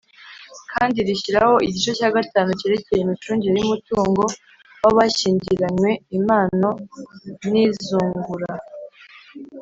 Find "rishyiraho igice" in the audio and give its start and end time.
1.07-1.91